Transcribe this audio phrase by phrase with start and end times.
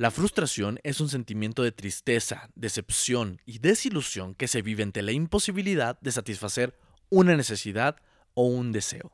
[0.00, 5.12] La frustración es un sentimiento de tristeza, decepción y desilusión que se vive ante la
[5.12, 6.74] imposibilidad de satisfacer
[7.10, 7.96] una necesidad
[8.32, 9.12] o un deseo.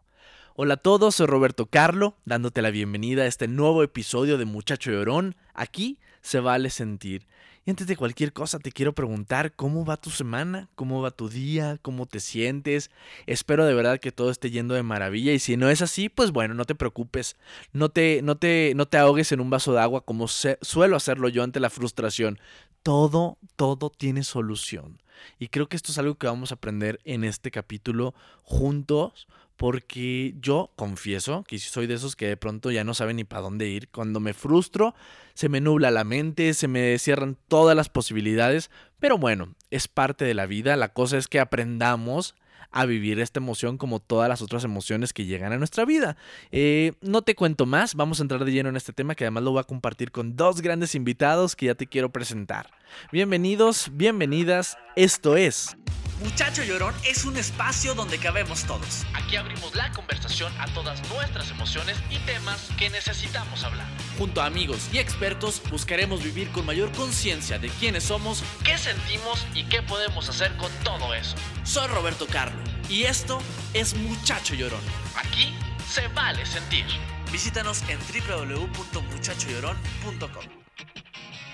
[0.54, 4.92] Hola a todos, soy Roberto Carlo, dándote la bienvenida a este nuevo episodio de Muchacho
[4.92, 5.34] Llorón.
[5.54, 7.26] Aquí se vale sentir.
[7.66, 11.28] Y antes de cualquier cosa te quiero preguntar cómo va tu semana, cómo va tu
[11.28, 12.92] día, cómo te sientes.
[13.26, 16.30] Espero de verdad que todo esté yendo de maravilla y si no es así, pues
[16.30, 17.36] bueno, no te preocupes.
[17.72, 21.28] No te no te no te ahogues en un vaso de agua como suelo hacerlo
[21.28, 22.38] yo ante la frustración.
[22.84, 25.02] Todo todo tiene solución.
[25.40, 30.34] Y creo que esto es algo que vamos a aprender en este capítulo juntos porque
[30.40, 33.68] yo confieso que soy de esos que de pronto ya no saben ni para dónde
[33.68, 33.88] ir.
[33.88, 34.94] Cuando me frustro,
[35.34, 40.24] se me nubla la mente, se me cierran todas las posibilidades, pero bueno, es parte
[40.24, 40.76] de la vida.
[40.76, 42.34] La cosa es que aprendamos
[42.70, 46.16] a vivir esta emoción como todas las otras emociones que llegan a nuestra vida.
[46.50, 49.44] Eh, no te cuento más, vamos a entrar de lleno en este tema que además
[49.44, 52.70] lo voy a compartir con dos grandes invitados que ya te quiero presentar.
[53.12, 55.76] Bienvenidos, bienvenidas, esto es...
[56.22, 59.04] Muchacho Llorón es un espacio donde cabemos todos.
[59.12, 63.86] Aquí abrimos la conversación a todas nuestras emociones y temas que necesitamos hablar.
[64.18, 69.46] Junto a amigos y expertos buscaremos vivir con mayor conciencia de quiénes somos, qué sentimos
[69.54, 71.36] y qué podemos hacer con todo eso.
[71.66, 73.40] Soy Roberto Carlo y esto
[73.74, 74.80] es Muchacho Llorón.
[75.16, 75.52] Aquí
[75.88, 76.84] se vale sentir.
[77.32, 80.44] Visítanos en www.muchachollorón.com.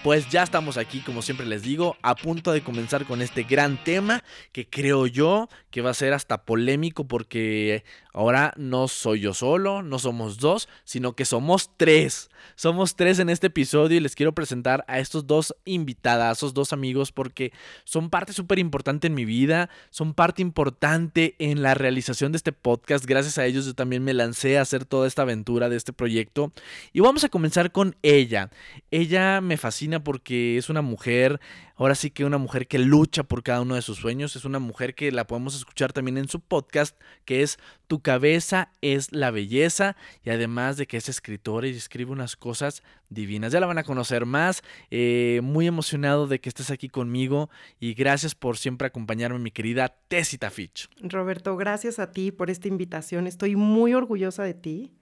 [0.02, 3.82] Pues ya estamos aquí, como siempre les digo, a punto de comenzar con este gran
[3.82, 9.34] tema que creo yo que va a ser hasta polémico porque ahora no soy yo
[9.34, 12.30] solo, no somos dos, sino que somos tres.
[12.56, 16.72] Somos tres en este episodio y les quiero presentar a estos dos invitadas, esos dos
[16.72, 17.52] amigos, porque
[17.84, 22.52] son parte súper importante en mi vida, son parte importante en la realización de este
[22.52, 23.06] podcast.
[23.06, 26.52] Gracias a ellos yo también me lancé a hacer toda esta aventura de este proyecto.
[26.92, 28.50] Y vamos a comenzar con ella.
[28.90, 31.40] Ella me fascina porque es una mujer
[31.82, 34.60] ahora sí que una mujer que lucha por cada uno de sus sueños, es una
[34.60, 39.32] mujer que la podemos escuchar también en su podcast, que es Tu cabeza es la
[39.32, 43.52] belleza, y además de que es escritora y escribe unas cosas divinas.
[43.52, 47.50] Ya la van a conocer más, eh, muy emocionado de que estés aquí conmigo
[47.80, 50.88] y gracias por siempre acompañarme, mi querida Tessita Fitch.
[51.00, 54.92] Roberto, gracias a ti por esta invitación, estoy muy orgullosa de ti,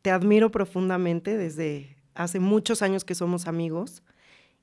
[0.00, 4.04] te admiro profundamente desde hace muchos años que somos amigos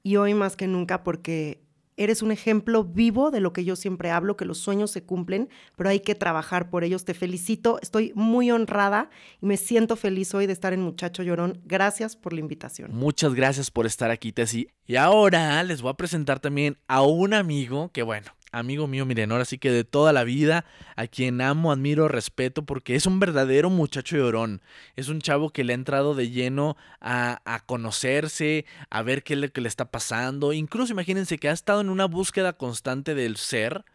[0.03, 1.62] y hoy más que nunca porque
[1.97, 5.50] eres un ejemplo vivo de lo que yo siempre hablo, que los sueños se cumplen,
[5.75, 7.03] pero hay que trabajar por ellos.
[7.03, 9.09] Te felicito, estoy muy honrada
[9.41, 11.59] y me siento feliz hoy de estar en Muchacho Llorón.
[11.66, 12.91] Gracias por la invitación.
[12.94, 14.69] Muchas gracias por estar aquí, Tessy.
[14.86, 19.31] Y ahora les voy a presentar también a un amigo que, bueno, amigo mío, miren,
[19.31, 20.66] ahora sí que de toda la vida,
[20.96, 24.62] a quien amo, admiro, respeto, porque es un verdadero muchacho llorón.
[24.96, 29.36] Es un chavo que le ha entrado de lleno a, a conocerse, a ver qué
[29.36, 30.53] lo que le está pasando.
[30.53, 33.86] Incluso imagínense que ha estado en una búsqueda constante del ser,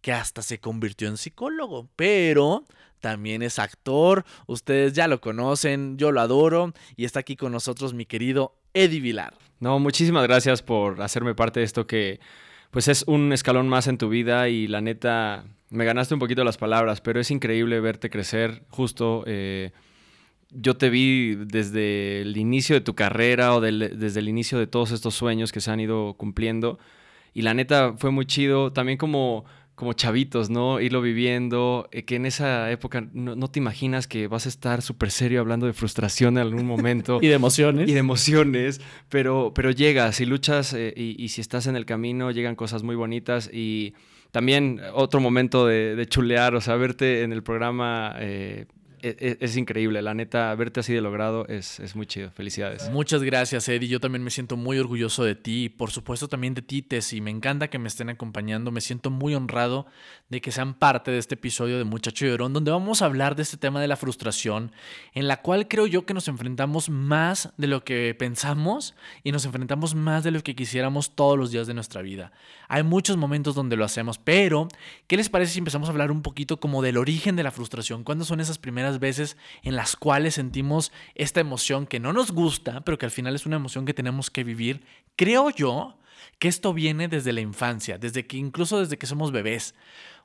[0.00, 1.88] que hasta se convirtió en psicólogo.
[1.96, 2.64] Pero
[3.00, 7.94] también es actor, ustedes ya lo conocen, yo lo adoro, y está aquí con nosotros
[7.94, 9.34] mi querido Eddie Vilar.
[9.58, 12.20] No, muchísimas gracias por hacerme parte de esto que
[12.70, 16.44] pues es un escalón más en tu vida y la neta, me ganaste un poquito
[16.44, 19.24] las palabras, pero es increíble verte crecer justo.
[19.26, 19.72] Eh,
[20.50, 24.90] yo te vi desde el inicio de tu carrera o desde el inicio de todos
[24.90, 26.78] estos sueños que se han ido cumpliendo.
[27.34, 28.72] Y la neta fue muy chido.
[28.72, 29.44] También como
[29.80, 30.78] como chavitos, ¿no?
[30.78, 35.10] Irlo viviendo, eh, que en esa época no, te imaginas que vas a estar súper
[35.10, 37.18] serio hablando de frustración en algún momento.
[37.22, 37.88] y de emociones.
[37.88, 42.30] Y de emociones, pero, pero llegas y luchas eh, y, si estás en el camino
[42.30, 43.94] llegan cosas muy bonitas y
[44.32, 48.66] también otro momento de, chulear, o sea, verte en el programa eh,
[49.02, 52.30] e, e, es, increíble, la neta, verte así de logrado es, es, muy chido.
[52.30, 52.90] Felicidades.
[52.90, 53.88] Muchas gracias, Eddie.
[53.88, 57.20] Yo también me siento muy orgulloso de ti y por supuesto también de ti, y
[57.20, 58.70] Me encanta que me estén acompañando.
[58.70, 59.86] Me siento muy honrado
[60.28, 63.42] de que sean parte de este episodio de Muchacho Llorón, donde vamos a hablar de
[63.42, 64.72] este tema de la frustración,
[65.14, 68.94] en la cual creo yo que nos enfrentamos más de lo que pensamos
[69.24, 72.32] y nos enfrentamos más de lo que quisiéramos todos los días de nuestra vida.
[72.68, 74.68] Hay muchos momentos donde lo hacemos, pero
[75.06, 78.04] ¿qué les parece si empezamos a hablar un poquito como del origen de la frustración?
[78.04, 82.80] ¿Cuándo son esas primeras veces en las cuales sentimos esta emoción que no nos gusta,
[82.80, 84.84] pero que al final es una emoción que tenemos que vivir.
[85.16, 85.98] Creo yo
[86.38, 89.74] que esto viene desde la infancia, desde que incluso desde que somos bebés.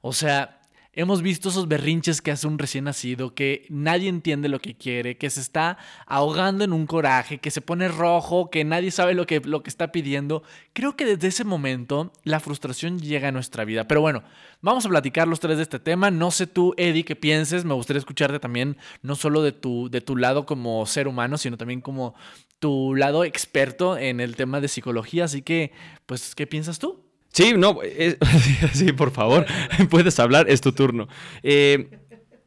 [0.01, 0.61] O sea,
[0.97, 5.17] Hemos visto esos berrinches que hace un recién nacido, que nadie entiende lo que quiere,
[5.17, 5.77] que se está
[6.07, 9.69] ahogando en un coraje, que se pone rojo, que nadie sabe lo que, lo que
[9.69, 10.41] está pidiendo.
[10.71, 13.87] Creo que desde ese momento la frustración llega a nuestra vida.
[13.87, 14.23] Pero bueno,
[14.61, 16.11] vamos a platicar los tres de este tema.
[16.11, 17.65] No sé tú, Eddie, qué pienses.
[17.65, 21.57] Me gustaría escucharte también, no solo de tu, de tu lado como ser humano, sino
[21.57, 22.15] también como,
[22.59, 25.71] tu lado experto en el tema de psicología, así que,
[26.05, 27.04] pues, ¿qué piensas tú?
[27.35, 27.79] Sí, no,
[28.73, 29.45] sí, por favor,
[29.89, 31.09] puedes hablar, es tu turno.
[31.43, 31.89] Eh,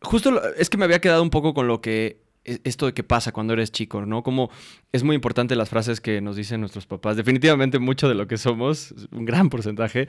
[0.00, 3.04] justo es que me había quedado un poco con lo que e, esto de qué
[3.04, 4.22] pasa cuando eres chico, ¿no?
[4.22, 4.48] Como
[4.90, 7.18] es muy importante las frases que nos dicen nuestros papás.
[7.18, 10.08] Definitivamente mucho de lo que somos, un gran porcentaje,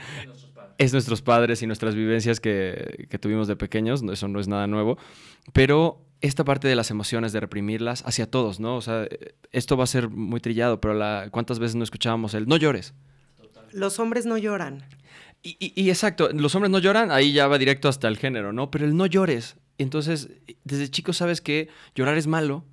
[0.78, 4.66] es nuestros padres y nuestras vivencias que, que tuvimos de pequeños, eso no es nada
[4.68, 4.98] nuevo,
[5.52, 8.78] pero esta parte de las emociones, de reprimirlas hacia todos, ¿no?
[8.78, 9.10] O sea,
[9.52, 12.94] esto va a ser muy trillado, pero la, ¿cuántas veces no escuchábamos el no llores?
[13.72, 14.84] Los hombres no lloran.
[15.42, 18.70] Y, exacto, los hombres no lloran, ahí ya va directo hasta el género, ¿no?
[18.72, 19.56] Pero el no llores.
[19.78, 20.30] Entonces,
[20.66, 22.66] desde chico sabes que llorar es malo.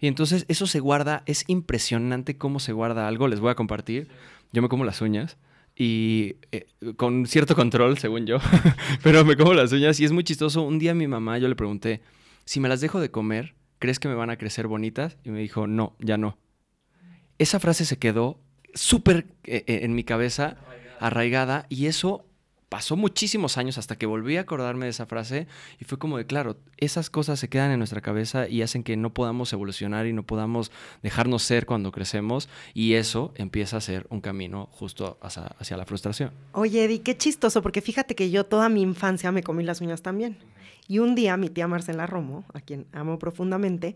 [0.00, 3.28] Y entonces eso se guarda, es impresionante cómo se guarda algo.
[3.28, 4.08] Les voy a compartir.
[4.52, 5.36] Yo me como las uñas
[5.76, 6.66] y eh,
[6.96, 8.38] con cierto control, según yo,
[9.02, 10.62] pero me como las uñas y es muy chistoso.
[10.62, 12.00] Un día mi mamá yo le pregunté,
[12.44, 15.16] si me las dejo de comer, ¿crees que me van a crecer bonitas?
[15.24, 16.38] Y me dijo, no, ya no.
[17.38, 18.40] Esa frase se quedó
[18.74, 20.56] súper eh, eh, en mi cabeza,
[21.00, 22.24] arraigada, y eso
[22.74, 25.46] pasó muchísimos años hasta que volví a acordarme de esa frase
[25.78, 28.96] y fue como de, claro, esas cosas se quedan en nuestra cabeza y hacen que
[28.96, 34.08] no podamos evolucionar y no podamos dejarnos ser cuando crecemos y eso empieza a ser
[34.10, 36.32] un camino justo hacia, hacia la frustración.
[36.50, 40.02] Oye, Eddie, qué chistoso, porque fíjate que yo toda mi infancia me comí las uñas
[40.02, 40.36] también.
[40.88, 43.94] Y un día mi tía Marcela Romo, a quien amo profundamente,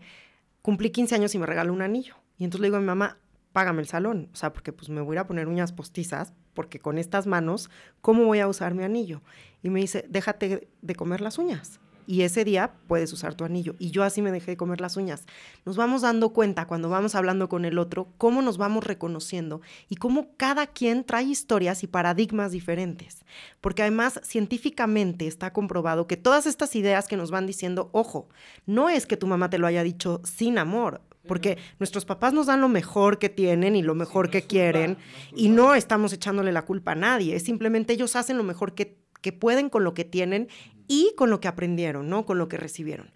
[0.61, 2.15] cumplí 15 años y me regaló un anillo.
[2.37, 3.17] Y entonces le digo a mi mamá,
[3.53, 6.97] págame el salón, o sea, porque pues me voy a poner uñas postizas, porque con
[6.97, 7.69] estas manos,
[8.01, 9.21] ¿cómo voy a usar mi anillo?
[9.63, 11.79] Y me dice, déjate de comer las uñas
[12.09, 13.75] y ese día puedes usar tu anillo.
[13.77, 15.27] Y yo así me dejé de comer las uñas.
[15.63, 19.97] Nos vamos dando cuenta cuando vamos hablando con el otro, cómo nos vamos reconociendo y
[19.97, 23.23] cómo cada quien trae historias y paradigmas diferentes.
[23.61, 28.27] Porque además científicamente está comprobado que todas estas ideas que nos van diciendo, ojo,
[28.65, 32.47] no es que tu mamá te lo haya dicho sin amor, porque nuestros papás nos
[32.47, 34.97] dan lo mejor que tienen y lo mejor que quieren
[35.35, 38.97] y no estamos echándole la culpa a nadie, es simplemente ellos hacen lo mejor que,
[39.21, 40.47] que pueden con lo que tienen
[40.87, 42.25] y con lo que aprendieron, ¿no?
[42.25, 43.11] Con lo que recibieron.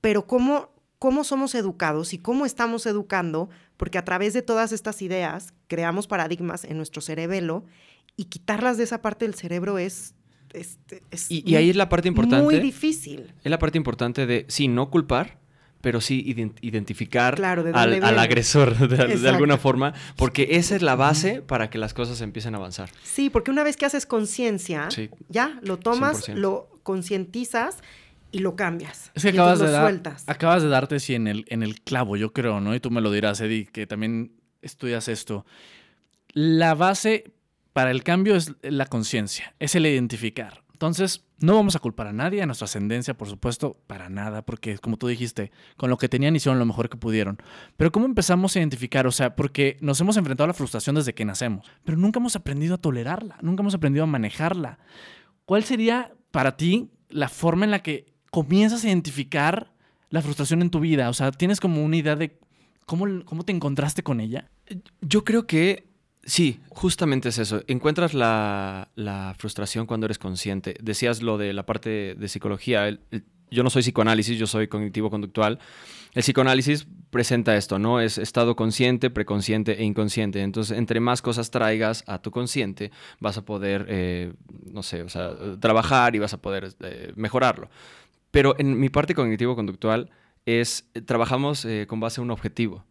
[0.00, 5.00] Pero cómo, cómo somos educados y cómo estamos educando, porque a través de todas estas
[5.02, 7.64] ideas creamos paradigmas en nuestro cerebelo
[8.16, 10.14] y quitarlas de esa parte del cerebro es...
[11.28, 12.44] y, ahí es la parte importante.
[12.44, 13.32] Muy difícil.
[13.42, 15.37] Es la parte importante de, sí, no culpar,
[15.80, 16.24] pero sí
[16.60, 22.20] identificar al, agresor de, alguna forma, porque esa es la base para que las cosas
[22.20, 22.90] empiecen a avanzar.
[23.04, 24.88] Sí, porque una vez que haces conciencia,
[25.28, 27.78] ya lo tomas, lo concientizas
[28.32, 29.10] y lo cambias.
[29.14, 32.32] Es que acabas de, dar, acabas de darte sí en el, en el clavo, yo
[32.32, 32.74] creo, ¿no?
[32.74, 34.32] Y tú me lo dirás, Eddie, que también
[34.62, 35.46] estudias esto.
[36.32, 37.32] La base
[37.72, 40.62] para el cambio es la conciencia, es el identificar.
[40.78, 44.78] Entonces, no vamos a culpar a nadie, a nuestra ascendencia, por supuesto, para nada, porque
[44.78, 47.42] como tú dijiste, con lo que tenían hicieron lo mejor que pudieron.
[47.76, 49.04] Pero ¿cómo empezamos a identificar?
[49.08, 52.36] O sea, porque nos hemos enfrentado a la frustración desde que nacemos, pero nunca hemos
[52.36, 54.78] aprendido a tolerarla, nunca hemos aprendido a manejarla.
[55.46, 59.72] ¿Cuál sería para ti la forma en la que comienzas a identificar
[60.10, 61.08] la frustración en tu vida?
[61.08, 62.38] O sea, ¿tienes como una idea de
[62.86, 64.48] cómo, cómo te encontraste con ella?
[65.00, 65.87] Yo creo que
[66.28, 67.62] Sí, justamente es eso.
[67.68, 70.76] Encuentras la, frustración cuando eres consciente.
[70.78, 72.98] Decías lo de la parte de psicología.
[73.50, 75.58] yo no soy psicoanálisis, yo soy cognitivo-conductual.
[76.12, 77.98] El psicoanálisis presenta esto, ¿no?
[78.02, 80.42] Es estado consciente, preconsciente e inconsciente.
[80.42, 82.90] Entonces, entre más cosas traigas a tu consciente,
[83.20, 84.34] vas a poder, eh,
[84.70, 85.06] no sé,
[85.60, 87.70] trabajar y vas a poder eh, mejorarlo.
[88.30, 90.10] Pero en mi parte cognitivo-conductual
[90.44, 92.84] es, trabajamos eh, con base a un objetivo.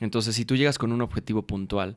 [0.00, 1.96] Entonces, si tú llegas con un objetivo puntual,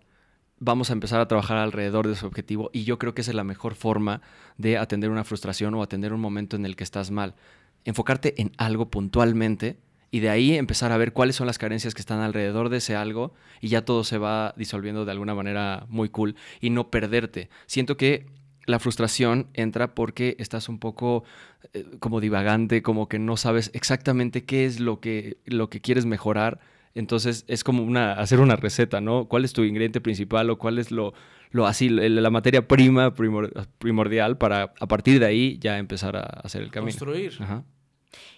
[0.64, 3.36] vamos a empezar a trabajar alrededor de ese objetivo y yo creo que esa es
[3.36, 4.22] la mejor forma
[4.58, 7.36] de atender una frustración o atender un momento en el que estás mal.
[7.84, 9.78] Enfocarte en algo puntualmente
[10.10, 12.96] y de ahí empezar a ver cuáles son las carencias que están alrededor de ese
[12.96, 17.50] algo y ya todo se va disolviendo de alguna manera muy cool y no perderte.
[17.66, 18.26] Siento que
[18.66, 21.26] la frustración entra porque estás un poco
[21.74, 26.06] eh, como divagante, como que no sabes exactamente qué es lo que, lo que quieres
[26.06, 26.62] mejorar
[26.96, 29.28] entonces es como una, hacer una receta, ¿no?
[29.28, 31.14] ¿Cuál es tu ingrediente principal o cuál es lo,
[31.52, 36.62] lo así, la materia prima primordial para a partir de ahí ya empezar a hacer
[36.62, 36.92] el camino?
[36.92, 37.34] Construir.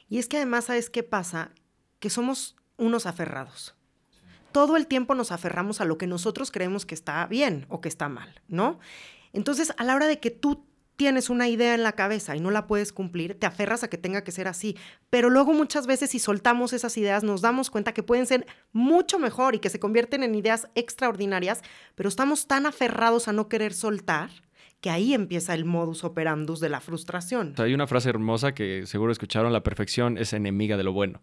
[0.07, 1.51] Y es que además, ¿sabes qué pasa?
[1.99, 3.75] Que somos unos aferrados.
[4.51, 7.89] Todo el tiempo nos aferramos a lo que nosotros creemos que está bien o que
[7.89, 8.79] está mal, ¿no?
[9.33, 10.65] Entonces, a la hora de que tú
[10.95, 13.97] tienes una idea en la cabeza y no la puedes cumplir, te aferras a que
[13.97, 14.77] tenga que ser así.
[15.09, 19.19] Pero luego muchas veces si soltamos esas ideas nos damos cuenta que pueden ser mucho
[19.19, 21.61] mejor y que se convierten en ideas extraordinarias,
[21.95, 24.29] pero estamos tan aferrados a no querer soltar
[24.81, 27.55] que ahí empieza el modus operandus de la frustración.
[27.57, 31.21] Hay una frase hermosa que seguro escucharon, la perfección es enemiga de lo bueno.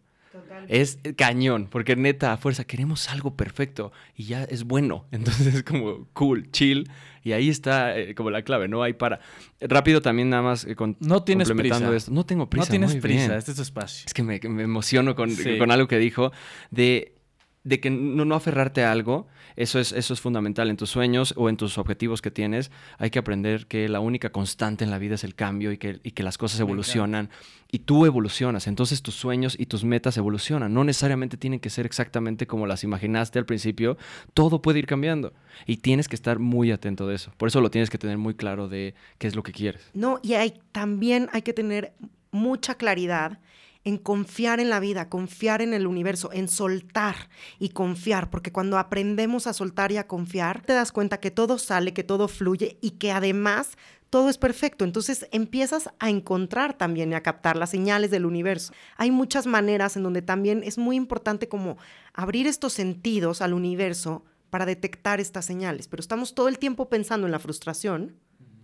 [0.68, 5.06] Es cañón, porque neta, a fuerza, queremos algo perfecto y ya es bueno.
[5.12, 6.90] Entonces es como cool, chill.
[7.22, 8.82] Y ahí está eh, como la clave, ¿no?
[8.82, 9.20] Hay para.
[9.60, 11.94] Rápido también, nada más eh, con, no tienes prisa.
[11.94, 12.10] Esto.
[12.10, 12.66] No tengo prisa.
[12.66, 14.04] No tienes prisa, este es tu espacio.
[14.06, 16.32] Es que me, emociono con, con algo que dijo
[16.70, 17.14] de
[17.64, 21.32] de que no, no, aferrarte a algo, eso es, eso es fundamental en tus sueños
[21.36, 22.70] o en tus objetivos que tienes.
[22.98, 26.00] Hay que aprender que la única constante en la vida es el cambio y que,
[26.02, 27.30] y que las cosas evolucionan
[27.70, 28.66] y tú evolucionas.
[28.66, 30.74] Entonces tus sueños y tus metas evolucionan.
[30.74, 33.96] No necesariamente tienen que ser exactamente como las imaginaste al principio.
[34.34, 35.32] Todo puede ir cambiando
[35.64, 37.32] y tienes que estar muy atento de eso.
[37.36, 39.88] Por eso lo tienes que tener muy claro de qué es lo que quieres.
[39.94, 41.92] No, y hay, también hay que tener
[42.32, 43.38] mucha claridad
[43.84, 48.78] en confiar en la vida, confiar en el universo, en soltar y confiar, porque cuando
[48.78, 52.78] aprendemos a soltar y a confiar, te das cuenta que todo sale, que todo fluye
[52.80, 53.76] y que además
[54.12, 54.84] todo es perfecto.
[54.84, 58.74] Entonces empiezas a encontrar también y a captar las señales del universo.
[58.98, 61.78] Hay muchas maneras en donde también es muy importante como
[62.12, 67.26] abrir estos sentidos al universo para detectar estas señales, pero estamos todo el tiempo pensando
[67.26, 68.16] en la frustración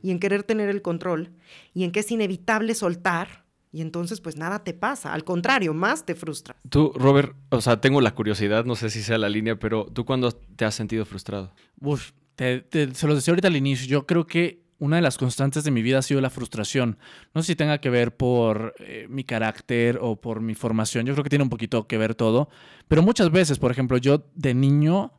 [0.03, 1.33] y en querer tener el control
[1.73, 5.13] y en que es inevitable soltar y entonces, pues nada te pasa.
[5.13, 6.57] Al contrario, más te frustra.
[6.71, 10.05] Tú, Robert, o sea, tengo la curiosidad, no sé si sea la línea, pero ¿tú
[10.05, 11.53] cuándo te has sentido frustrado?
[11.81, 13.87] Uf, te, se lo decía ahorita al inicio.
[13.87, 16.99] Yo creo que una de las constantes de mi vida ha sido la frustración.
[17.35, 21.05] No sé si tenga que ver por eh, mi carácter o por mi formación.
[21.05, 22.49] Yo creo que tiene un poquito que ver todo.
[22.87, 25.13] Pero muchas veces, por ejemplo, yo de niño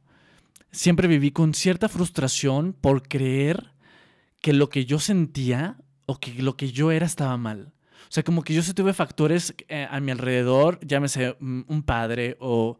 [0.71, 3.73] siempre viví con cierta frustración por creer
[4.41, 7.73] que lo que yo sentía o que lo que yo era estaba mal.
[8.09, 11.83] O sea, como que yo sí tuve factores eh, a mi alrededor, llámese mm, un
[11.83, 12.79] padre o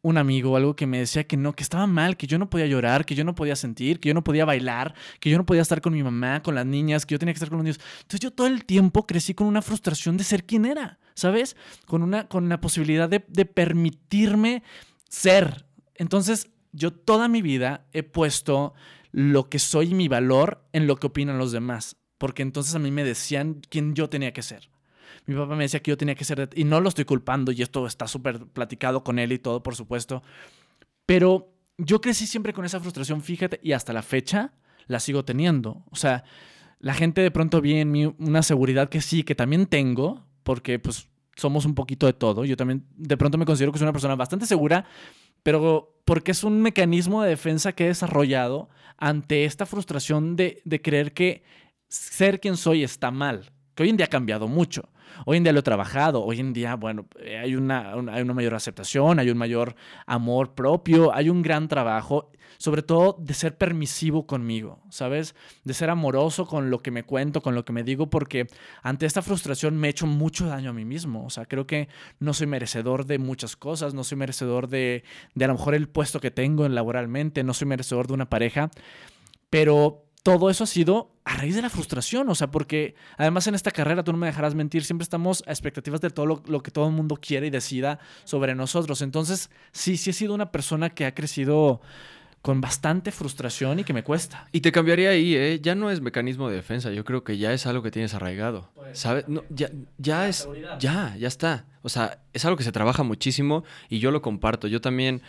[0.00, 2.48] un amigo o algo que me decía que no, que estaba mal, que yo no
[2.48, 5.44] podía llorar, que yo no podía sentir, que yo no podía bailar, que yo no
[5.44, 7.64] podía estar con mi mamá, con las niñas, que yo tenía que estar con los
[7.64, 7.80] niños.
[7.98, 11.56] Entonces yo todo el tiempo crecí con una frustración de ser quien era, ¿sabes?
[11.84, 14.62] Con una, con la posibilidad de, de permitirme
[15.10, 15.66] ser.
[15.94, 18.72] Entonces yo toda mi vida he puesto
[19.12, 22.78] lo que soy y mi valor en lo que opinan los demás porque entonces a
[22.78, 24.68] mí me decían quién yo tenía que ser.
[25.24, 27.62] Mi papá me decía que yo tenía que ser, y no lo estoy culpando, y
[27.62, 30.22] esto está súper platicado con él y todo, por supuesto,
[31.06, 34.52] pero yo crecí siempre con esa frustración, fíjate, y hasta la fecha
[34.86, 35.82] la sigo teniendo.
[35.90, 36.24] O sea,
[36.78, 40.78] la gente de pronto ve en mí una seguridad que sí, que también tengo, porque
[40.78, 42.44] pues somos un poquito de todo.
[42.44, 44.84] Yo también de pronto me considero que soy una persona bastante segura,
[45.42, 50.82] pero porque es un mecanismo de defensa que he desarrollado ante esta frustración de, de
[50.82, 51.44] creer que
[51.90, 54.88] ser quien soy está mal, que hoy en día ha cambiado mucho.
[55.26, 58.32] Hoy en día lo he trabajado, hoy en día, bueno, eh, hay una, hay una
[58.32, 59.74] mayor aceptación, hay un mayor
[60.06, 65.34] amor propio, hay un gran trabajo, sobre todo de ser permisivo conmigo, ¿sabes?
[65.64, 68.46] De ser amoroso con lo que me cuento, con lo que me digo, porque
[68.82, 71.26] ante esta frustración me he hecho mucho daño a mí mismo.
[71.26, 71.88] O sea, creo que
[72.20, 75.02] no soy merecedor de muchas cosas, no soy merecedor de,
[75.34, 78.70] de a lo mejor el puesto que tengo laboralmente, no soy merecedor de una pareja,
[79.50, 83.54] pero todo eso ha sido a raíz de la frustración, o sea, porque además en
[83.54, 86.70] esta carrera, tú no me dejarás mentir, siempre estamos a expectativas de todo lo, que
[86.70, 89.02] todo el mundo quiere y decida sobre nosotros.
[89.02, 91.80] Entonces, sí, sí he sido una persona que ha crecido
[92.42, 94.48] con bastante frustración y que me cuesta.
[94.52, 95.60] Y te cambiaría ahí, ¿eh?
[95.62, 98.70] Ya no es mecanismo de defensa, yo creo que ya es algo que tienes arraigado.
[98.74, 99.28] Pues, ¿Sabes?
[99.28, 100.48] No, ya ya es...
[100.78, 101.66] Ya, ya está.
[101.82, 104.68] O sea, es algo que se trabaja muchísimo y yo lo comparto.
[104.68, 105.20] Yo también,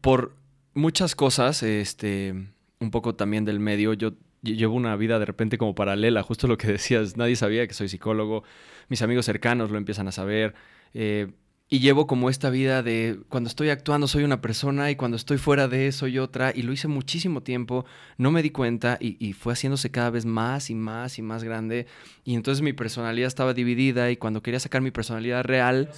[0.00, 0.36] por
[0.74, 2.32] muchas cosas, este,
[2.78, 6.58] un poco también del medio, yo llevo una vida de repente como paralela, justo lo
[6.58, 8.44] que decías, nadie sabía que soy psicólogo,
[8.88, 10.54] mis amigos cercanos lo empiezan a saber,
[10.94, 11.28] eh,
[11.68, 15.38] y llevo como esta vida de cuando estoy actuando soy una persona y cuando estoy
[15.38, 17.86] fuera de eso soy otra, y lo hice muchísimo tiempo,
[18.18, 21.86] no me di cuenta y, fue haciéndose cada vez más y más y más grande,
[22.24, 25.88] y entonces mi personalidad estaba dividida y cuando quería sacar mi personalidad real,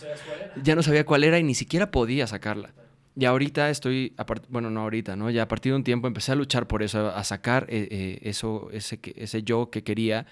[0.62, 2.72] ya no sabía cuál era y ni siquiera podía sacarla.
[3.16, 4.14] Y ahorita estoy,
[4.48, 5.30] bueno, no ahorita, ¿no?
[5.30, 8.18] Ya a partir de un tiempo empecé a luchar por eso, a sacar eh, eh,
[8.22, 10.26] eso, ese, ese yo que quería.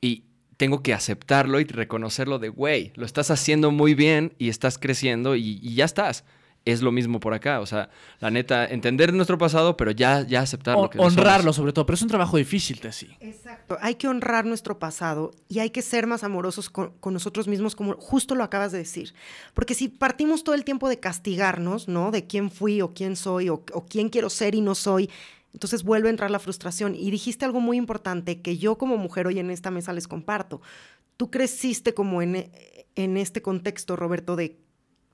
[0.00, 0.24] Y
[0.56, 5.34] tengo que aceptarlo y reconocerlo de, güey, lo estás haciendo muy bien y estás creciendo
[5.34, 6.24] y ya estás
[6.64, 7.60] es lo mismo por acá.
[7.60, 7.90] O sea,
[8.20, 11.86] la neta, entender nuestro pasado, pero ya, ya aceptar lo que Honrarlo, sobre todo.
[11.86, 13.16] Pero es un trabajo difícil, Tessie.
[13.20, 13.78] Exacto.
[13.80, 17.94] Hay que honrar nuestro pasado y hay que ser más amorosos con, nosotros mismos, como
[17.94, 19.14] justo lo acabas de decir.
[19.54, 22.10] Porque si partimos todo el tiempo de castigarnos, ¿no?
[22.10, 25.10] De quién fui o quién soy o, quién quiero ser y no soy.
[25.52, 26.94] Entonces vuelve a entrar la frustración.
[26.94, 30.60] Y dijiste algo muy importante que yo como mujer hoy en esta mesa les comparto.
[31.16, 32.50] Tú creciste como en,
[32.94, 34.58] en este contexto, Roberto, de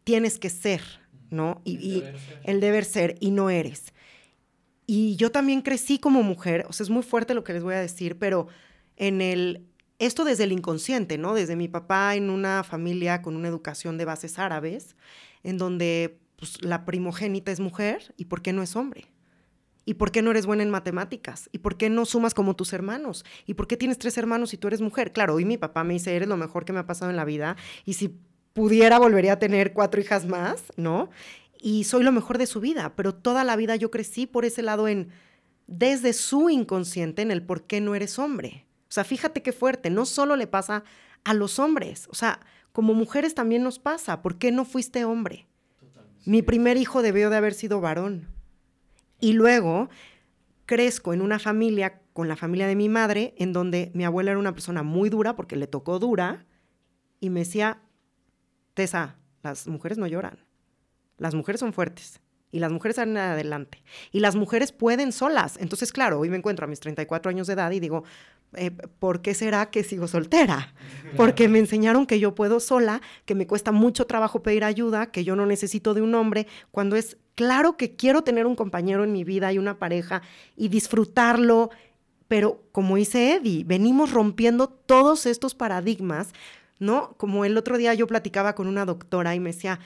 [0.07, 0.83] tienes que ser,
[1.31, 1.61] ¿no?
[1.65, 2.03] Y,
[2.45, 3.93] el deber ser y no eres.
[4.87, 7.75] Y yo también crecí como mujer, o sea, es muy fuerte lo que les voy
[7.75, 8.47] a decir, pero
[8.97, 9.67] en el
[9.99, 11.35] esto desde el inconsciente, ¿no?
[11.35, 14.95] Desde mi papá en una familia con una educación de bases árabes,
[15.43, 19.07] en donde pues, la primogénita es mujer y por qué no es hombre.
[19.89, 21.49] ¿Y por qué no eres buena en matemáticas?
[21.53, 23.25] ¿Y por qué no sumas como tus hermanos?
[23.47, 25.13] ¿Y por qué tienes tres hermanos y tú eres mujer?
[25.13, 27.25] Claro, hoy mi papá me dice, eres lo mejor que me ha pasado en la
[27.25, 27.57] vida.
[27.85, 28.19] Y si
[28.57, 31.11] pudiera, volvería a tener cuatro hijas más, ¿no?
[31.61, 32.95] Y soy lo mejor de su vida.
[32.97, 35.11] Pero toda la vida yo crecí por ese lado en,
[35.67, 38.67] desde su inconsciente, en el por qué no eres hombre.
[38.89, 39.91] O sea, fíjate qué fuerte.
[39.91, 40.85] No solo le pasa
[41.23, 42.09] a los hombres.
[42.11, 42.41] O sea,
[42.73, 44.23] como mujeres también nos pasa.
[44.23, 45.47] ¿Por qué no fuiste hombre?
[46.25, 48.27] Mi primer hijo debió de haber sido varón.
[49.21, 49.91] Y luego
[50.65, 54.41] crezco en una familia con la familia de mi madre, en donde mi abuela era
[54.41, 56.47] una persona muy dura porque le tocó dura,
[57.21, 57.83] y me decía,
[58.77, 60.39] Tessa, las mujeres no lloran,
[61.17, 62.21] las mujeres son fuertes.
[62.53, 63.83] Y las mujeres salen adelante.
[64.13, 65.59] Y las mujeres pueden solas.
[65.59, 68.05] Entonces, claro, hoy me encuentro a mis 34 años de edad y digo,
[68.55, 70.75] eh, ¿por qué será que sigo soltera?
[71.17, 75.25] Porque me enseñaron que yo puedo sola, que me cuesta mucho trabajo pedir ayuda, que
[75.25, 79.13] yo no necesito de un hombre, cuando es claro que quiero tener un compañero en
[79.13, 80.23] mi vida y una pareja
[80.57, 81.71] y disfrutarlo,
[82.29, 86.33] pero como dice Eddie, venimos rompiendo todos estos paradigmas,
[86.79, 87.15] ¿no?
[87.17, 89.81] Como el otro día yo platicaba con una doctora y me decía,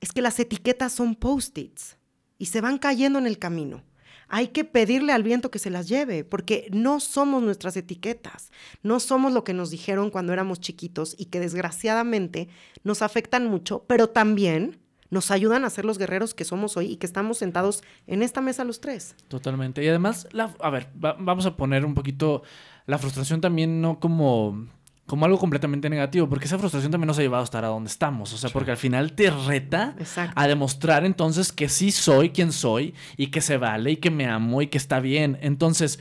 [0.00, 1.96] es que las etiquetas son post-its
[2.38, 3.82] y se van cayendo en el camino
[4.28, 8.52] hay que pedirle al viento que se las lleve, porque no somos nuestras etiquetas,
[8.82, 12.48] no somos lo que nos dijeron cuando éramos chiquitos y que desgraciadamente
[12.84, 14.78] nos afectan mucho, pero también
[15.10, 18.42] nos ayudan a ser los guerreros que somos hoy y que estamos sentados en esta
[18.42, 19.16] mesa los tres.
[19.28, 19.82] Totalmente.
[19.82, 20.28] Y además,
[20.60, 22.42] a ver, vamos a poner un poquito
[22.84, 24.66] la frustración también no como
[25.08, 27.88] como algo completamente negativo, porque esa frustración también nos ha llevado a estar a donde
[27.88, 28.34] estamos.
[28.34, 29.96] O sea, porque al final te reta
[30.34, 34.26] a demostrar entonces que sí soy quien soy y que se vale y que me
[34.26, 35.38] amo y que está bien.
[35.40, 35.98] Entonces,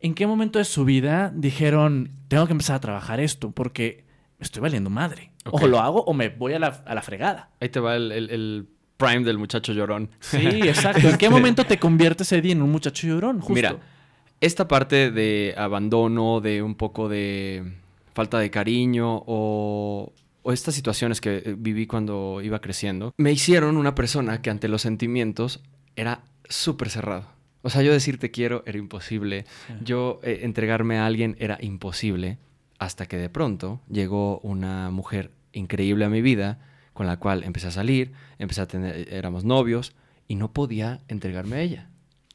[0.00, 3.52] ¿en qué momento de su vida dijeron, tengo que empezar a trabajar esto?
[3.52, 4.04] Porque
[4.40, 5.30] estoy valiendo madre.
[5.44, 7.50] O lo hago o me voy a la, fregada.
[7.60, 10.10] Ahí te va el, prime del muchacho llorón.
[10.18, 11.08] Sí, exacto.
[11.08, 13.40] ¿En qué momento te conviertes, Eddie, en un muchacho llorón?
[13.50, 13.76] Mira,
[14.40, 17.86] esta parte de abandono, de un poco de
[18.18, 20.12] falta de cariño o,
[20.46, 24.82] estas situaciones que eh, viví cuando iba creciendo, me hicieron una persona que ante los
[24.82, 25.62] sentimientos
[25.94, 27.28] era súper cerrado.
[27.62, 29.44] O sea, yo decir te quiero era imposible.
[29.84, 32.38] Yo eh, entregarme a alguien era imposible.
[32.80, 36.58] Hasta que de pronto llegó una mujer increíble a mi vida,
[36.94, 39.94] con la cual empecé a salir, empecé a tener, éramos novios,
[40.26, 41.90] y no podía entregarme a ella.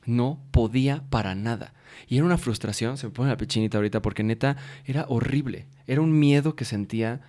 [0.05, 1.73] No podía para nada.
[2.07, 5.67] Y era una frustración, se me pone la pechinita ahorita, porque neta era horrible.
[5.87, 7.21] Era un miedo que sentía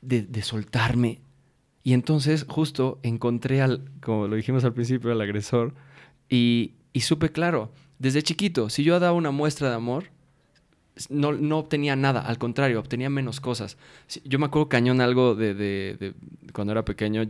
[0.00, 1.20] de, soltarme.
[1.82, 5.74] Y entonces justo encontré al, como lo dijimos al principio, al agresor.
[6.28, 10.04] Y, supe claro, desde chiquito, si yo daba una muestra de amor,
[11.10, 13.78] no, no, obtenía nada, al contrario, obtenía menos cosas.
[14.24, 16.14] Yo me acuerdo cañón algo de, de,
[16.52, 17.22] cuando era pequeño,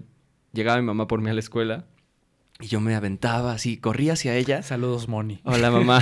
[0.55, 1.85] llegaba mi mamá por mí a la escuela
[2.61, 4.63] y yo me aventaba así, corría hacia ella.
[4.63, 5.41] Saludos, Moni.
[5.45, 6.01] Hola, mamá.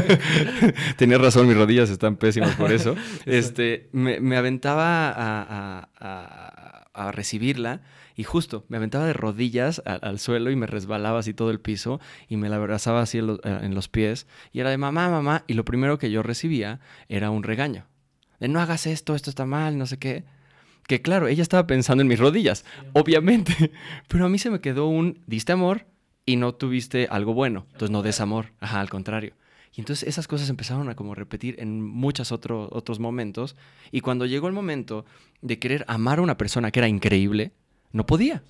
[0.96, 2.96] Tenías razón, mis rodillas están pésimas por eso.
[3.26, 5.12] este, me, aventaba
[5.94, 7.82] a, recibirla
[8.16, 12.00] y justo me aventaba de rodillas al suelo y me resbalaba así todo el piso
[12.28, 14.26] y me la abrazaba así en, en los pies.
[14.50, 15.44] Y era de mamá, mamá.
[15.46, 17.86] Y lo primero que yo recibía era un regaño.
[18.40, 20.24] De no hagas esto, esto está mal, no sé qué
[20.86, 23.72] que claro, ella estaba pensando en mis rodillas, obviamente,
[24.08, 25.84] pero a mí se me quedó un, diste amor,
[26.28, 27.64] y no tuviste algo bueno.
[27.72, 28.52] Entonces no des amor.
[28.60, 29.32] Ajá, al contrario.
[29.74, 33.56] Y entonces esas cosas empezaron a como repetir en muchos otros otros momentos.
[33.92, 35.06] Y cuando llegó el momento
[35.40, 37.52] de querer amar a una persona que era increíble,
[37.92, 38.42] no podía.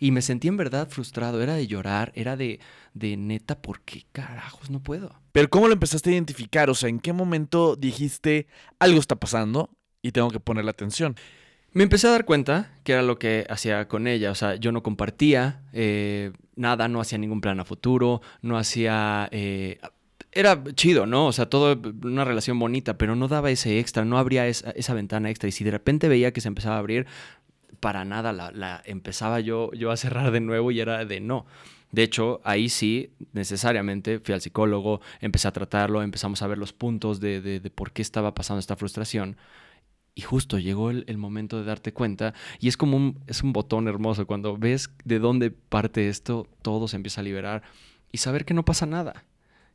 [0.00, 1.40] Y me sentí en verdad frustrado.
[1.40, 2.58] Era de llorar, era de,
[2.94, 5.14] de neta, ¿por qué carajos no puedo?
[5.30, 6.68] Pero ¿cómo lo empezaste a identificar?
[6.68, 8.48] O sea, ¿en qué momento dijiste
[8.80, 9.70] algo está pasando
[10.02, 11.14] y tengo que poner la atención?
[11.72, 14.30] Me empecé a dar cuenta que era lo que hacía con ella.
[14.30, 19.28] O sea, yo no compartía eh, nada, no hacía ningún plan a futuro, no hacía...
[19.30, 19.78] Eh,
[20.32, 21.26] era chido, ¿no?
[21.26, 25.28] O sea, todo una relación bonita, pero no daba ese extra, no abría esa, ventana
[25.28, 25.48] extra.
[25.48, 27.06] Y si de repente veía que se empezaba a abrir,
[27.80, 31.46] para nada la, la, empezaba yo, yo a cerrar de nuevo y era de no.
[31.90, 36.72] De hecho, ahí sí, necesariamente fui al psicólogo, empecé a tratarlo, empezamos a ver los
[36.72, 39.36] puntos de, de, de por qué estaba pasando esta frustración.
[40.14, 43.88] Y justo llegó el, momento de darte cuenta y es como un, es un botón
[43.88, 44.26] hermoso.
[44.26, 47.62] Cuando ves de dónde parte esto, todo se empieza a liberar
[48.12, 49.24] y saber que no pasa nada.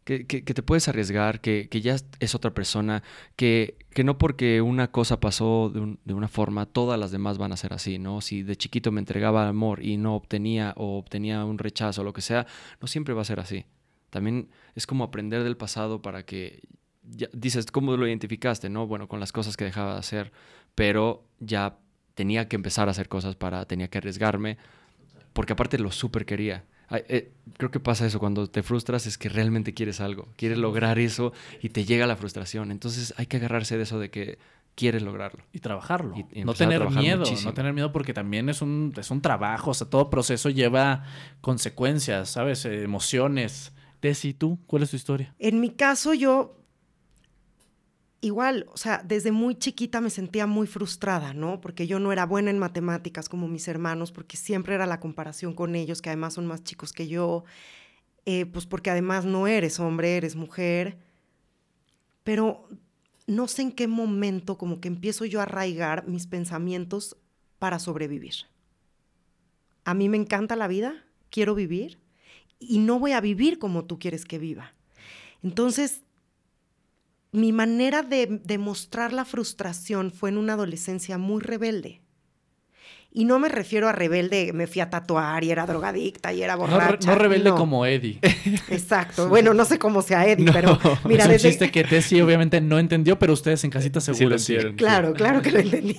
[0.04, 3.02] Que, te puedes arriesgar, que, ya es otra persona,
[3.36, 7.52] que, que no porque una cosa pasó de, de, una forma, todas las demás van
[7.52, 8.22] a ser así, ¿no?
[8.22, 12.14] Si de chiquito me entregaba amor y no obtenía o obtenía un rechazo o lo
[12.14, 12.46] que sea,
[12.80, 13.66] no siempre va a ser así.
[14.12, 16.62] También es como aprender del pasado para que
[17.34, 18.70] dices, ¿cómo lo identificaste?
[18.70, 20.32] No, bueno, con las cosas que dejaba de hacer,
[20.76, 21.78] pero ya
[22.14, 24.58] tenía que empezar a hacer cosas para, tenía que arriesgarme,
[25.34, 26.64] porque aparte lo súper quería.
[26.92, 31.00] Eh, creo que pasa eso, cuando te frustras es que realmente quieres algo, quieres lograr
[31.00, 32.72] eso y te llega la frustración.
[32.72, 34.38] Entonces hay que agarrarse de eso de que
[34.76, 35.44] quieres lograrlo.
[35.52, 36.16] Y trabajarlo.
[36.36, 39.90] no tener miedo, no tener miedo porque también es un, es un trabajo, o sea,
[39.90, 41.04] todo proceso lleva
[41.42, 42.66] consecuencias, ¿sabes?
[42.66, 43.74] Emociones.
[44.00, 44.60] Tessy, ¿tú?
[44.68, 45.34] ¿Cuál es tu historia?
[45.40, 46.65] En mi caso, yo
[48.26, 51.62] igual, o sea, desde muy chiquita me sentía muy frustrada, ¿no?
[51.62, 55.54] Porque yo no era buena en matemáticas como mis hermanos, porque siempre era la comparación
[55.54, 57.44] con ellos, que además son más chicos que yo,
[58.26, 60.98] eh, pues porque además no eres hombre, eres mujer.
[62.24, 62.68] Pero
[63.28, 67.18] no sé en qué momento como que empiezo yo a arraigar mis pensamientos
[67.60, 68.34] para sobrevivir.
[69.84, 72.00] A mí me encanta la vida, quiero vivir
[72.60, 74.74] y no voy a vivir como tú quieres que viva.
[75.44, 76.05] Entonces,
[77.36, 82.02] mi manera de demostrar la frustración fue en una adolescencia muy rebelde.
[83.18, 86.58] Y no me refiero a rebelde, me fui a tatuar y era drogadicta y era
[86.58, 87.12] borracha.
[87.12, 88.20] No, rebelde como Eddie.
[88.70, 89.30] Exacto.
[89.30, 92.78] Bueno, no sé cómo sea Eddie, pero mira, es un chiste que Tessie obviamente no
[92.78, 95.96] entendió, pero ustedes en casita seguro sí lo Claro, claro que lo entendí.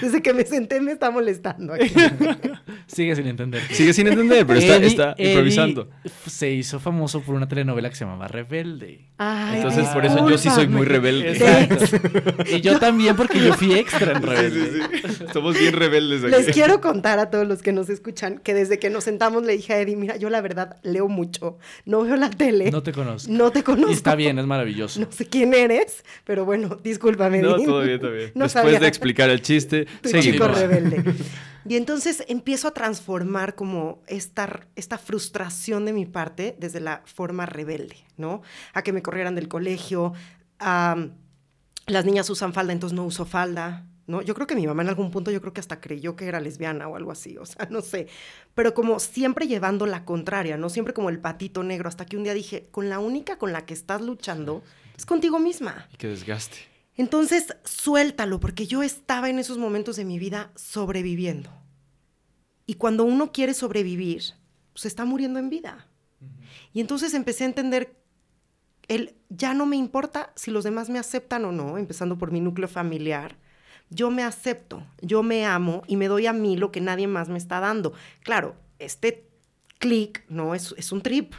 [0.00, 1.92] Desde que me senté me está molestando aquí.
[2.86, 3.62] Sigue sin entender.
[3.70, 5.88] Sigue sin entender, pero está, improvisando.
[6.26, 9.08] se hizo famoso por una telenovela que se llamaba Rebelde.
[9.18, 11.38] Entonces, por eso yo sí soy muy rebelde.
[12.50, 14.80] y yo también, porque yo fui extra en Rebelde.
[15.32, 16.30] Somos bien rebeldes aquí.
[16.30, 19.56] Les quiero contar a todos los que nos escuchan que desde que nos sentamos le
[19.56, 22.70] dije a Eddie, mira, yo la verdad leo mucho, no veo la tele.
[22.70, 23.30] No te conozco.
[23.30, 23.90] No te conozco.
[23.90, 25.00] Y está bien, es maravilloso.
[25.10, 27.40] No sé quién eres, pero bueno, discúlpame.
[27.42, 28.32] No, todo bien, todo bien.
[28.34, 29.86] Después de explicar el chiste
[30.20, 31.14] chico rebelde.
[31.68, 37.44] Y entonces empiezo a transformar como esta, esta frustración de mi parte desde la forma
[37.46, 38.42] rebelde, ¿no?
[38.72, 40.14] A que me corrieran del colegio,
[40.58, 40.96] a
[41.86, 44.22] las niñas usan falda, entonces no uso falda, ¿no?
[44.22, 46.40] Yo creo que mi mamá en algún punto yo creo que hasta creyó que era
[46.40, 48.06] lesbiana o algo así, o sea, no sé,
[48.54, 50.70] pero como siempre llevando la contraria, ¿no?
[50.70, 53.66] Siempre como el patito negro, hasta que un día dije, con la única con la
[53.66, 54.62] que estás luchando
[54.96, 55.88] es contigo misma.
[55.92, 56.69] Y que desgaste.
[57.00, 61.50] Entonces, suéltalo, porque yo estaba en esos momentos de mi vida sobreviviendo.
[62.66, 64.34] Y cuando uno quiere sobrevivir, se
[64.74, 65.86] pues está muriendo en vida.
[66.74, 67.96] Y entonces empecé a entender,
[68.86, 72.42] el, ya no me importa si los demás me aceptan o no, empezando por mi
[72.42, 73.38] núcleo familiar.
[73.88, 77.30] Yo me acepto, yo me amo y me doy a mí lo que nadie más
[77.30, 77.94] me está dando.
[78.22, 79.26] Claro, este
[79.78, 81.32] clic no es, es un trip,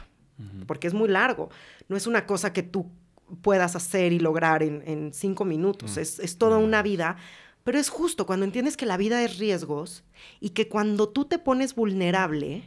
[0.66, 1.50] porque es muy largo.
[1.86, 2.90] No es una cosa que tú
[3.40, 5.96] puedas hacer y lograr en, cinco minutos.
[5.96, 6.00] Mm.
[6.00, 6.62] Es, toda mm.
[6.62, 7.16] una vida.
[7.64, 10.02] Pero es justo cuando entiendes que la vida es riesgos
[10.40, 12.64] y que cuando tú te pones vulnerable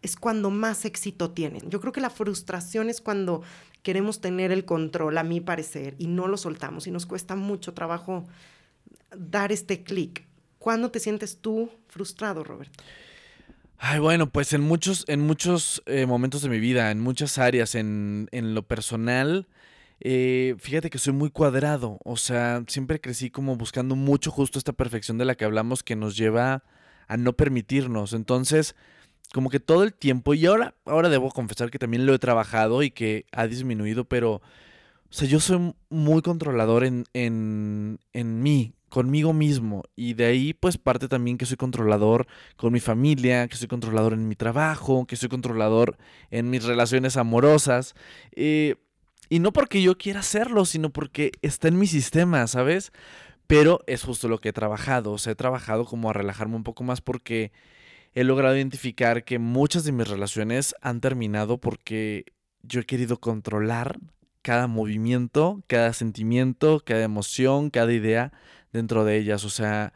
[0.00, 1.68] es cuando más éxito tienen.
[1.70, 3.42] Yo creo que la frustración es cuando
[3.82, 7.74] queremos tener el control, a mi parecer, y no lo soltamos y nos cuesta mucho
[7.74, 8.26] trabajo
[9.16, 10.26] dar este clic.
[10.58, 12.82] ¿Cuándo te sientes tú frustrado, Roberto?
[13.86, 17.74] Ay, bueno, pues en muchos, en muchos eh, momentos de mi vida, en muchas áreas,
[17.74, 19.46] en, en lo personal,
[20.00, 21.98] eh, fíjate que soy muy cuadrado.
[22.02, 25.96] O sea, siempre crecí como buscando mucho justo esta perfección de la que hablamos que
[25.96, 26.64] nos lleva
[27.08, 28.14] a no permitirnos.
[28.14, 28.74] Entonces,
[29.34, 32.82] como que todo el tiempo, y ahora, ahora debo confesar que también lo he trabajado
[32.82, 34.42] y que ha disminuido, pero, o
[35.10, 39.82] sea, yo soy muy controlador en, en, en mí, conmigo mismo.
[39.96, 44.12] Y de ahí pues parte también que soy controlador con mi familia, que soy controlador
[44.12, 45.98] en mi trabajo, que soy controlador
[46.30, 47.96] en mis relaciones amorosas.
[48.36, 48.76] Eh,
[49.28, 52.92] y no porque yo quiera hacerlo, sino porque está en mi sistema, ¿sabes?
[53.48, 55.10] Pero es justo lo que he trabajado.
[55.10, 57.50] O sea, he trabajado como a relajarme un poco más porque
[58.12, 62.26] he logrado identificar que muchas de mis relaciones han terminado porque
[62.62, 63.98] yo he querido controlar
[64.42, 68.32] cada movimiento, cada sentimiento, cada emoción, cada idea
[68.74, 69.44] dentro de ellas.
[69.44, 69.94] O sea,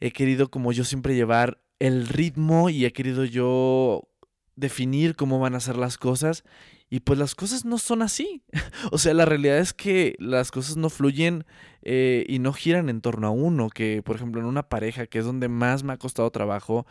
[0.00, 4.08] he querido como yo siempre llevar el ritmo y he querido yo
[4.56, 6.42] definir cómo van a ser las cosas.
[6.90, 8.42] Y pues las cosas no son así.
[8.90, 11.44] o sea, la realidad es que las cosas no fluyen
[11.82, 13.68] eh, y no giran en torno a uno.
[13.68, 16.86] Que, por ejemplo, en una pareja, que es donde más me ha costado trabajo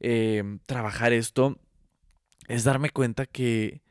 [0.00, 1.58] eh, trabajar esto,
[2.48, 3.82] es darme cuenta que,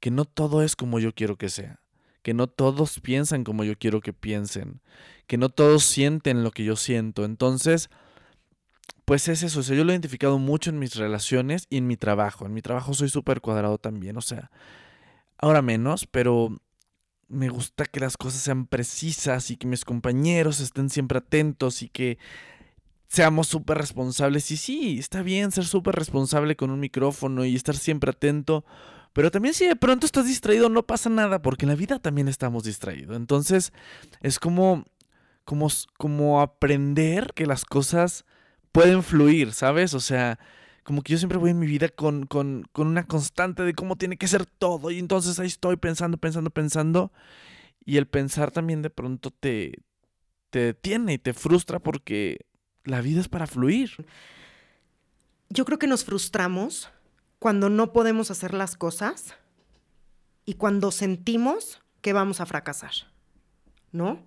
[0.00, 1.82] que no todo es como yo quiero que sea
[2.22, 4.80] que no todos piensan como yo quiero que piensen,
[5.32, 7.24] que no todos sienten lo que yo siento.
[7.24, 7.88] Entonces,
[9.06, 11.86] pues es eso, o sea, yo lo he identificado mucho en mis relaciones y en
[11.86, 12.44] mi trabajo.
[12.44, 14.50] En mi trabajo soy súper cuadrado también, o sea,
[15.38, 16.60] ahora menos, pero
[17.28, 21.88] me gusta que las cosas sean precisas y que mis compañeros estén siempre atentos y
[21.88, 22.18] que
[23.08, 24.50] seamos súper responsables.
[24.50, 28.66] Y sí, está bien ser súper responsable con un micrófono y estar siempre atento,
[29.14, 32.28] Pero también si de pronto estás distraído, no pasa nada, porque en la vida también
[32.28, 33.16] estamos distraídos.
[33.16, 33.72] Entonces,
[34.20, 34.84] es como,
[35.44, 38.24] como, como aprender que las cosas
[38.72, 39.94] pueden fluir, ¿sabes?
[39.94, 40.38] O sea,
[40.82, 43.96] como que yo siempre voy en mi vida con, con, con una constante de cómo
[43.96, 44.90] tiene que ser todo.
[44.90, 47.12] Y entonces ahí estoy pensando, pensando, pensando.
[47.84, 49.82] Y el pensar también de pronto te,
[50.50, 52.46] te detiene y te frustra porque
[52.84, 54.06] la vida es para fluir.
[55.48, 56.90] Yo creo que nos frustramos
[57.38, 59.34] cuando no podemos hacer las cosas
[60.44, 62.92] y cuando sentimos que vamos a fracasar,
[63.92, 64.24] ¿no?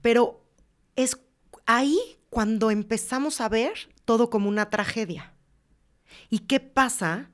[0.00, 0.41] Pero
[0.96, 1.18] es
[1.66, 1.98] ahí
[2.30, 3.72] cuando empezamos a ver
[4.04, 5.34] todo como una tragedia.
[6.30, 7.30] ¿Y qué pasa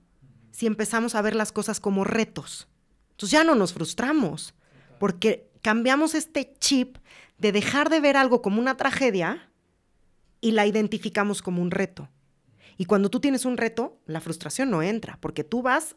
[0.50, 2.68] si empezamos a ver las cosas como retos?
[3.10, 4.54] Entonces ya no nos frustramos,
[4.98, 6.98] porque cambiamos este chip
[7.38, 9.50] de dejar de ver algo como una tragedia
[10.40, 12.08] y la identificamos como un reto.
[12.80, 15.96] Y cuando tú tienes un reto, la frustración no entra, porque tú vas